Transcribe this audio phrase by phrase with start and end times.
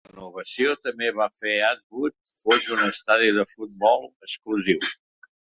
[0.05, 4.91] La renovació també va fer Atwood fos un estadi de futbol exclusiu.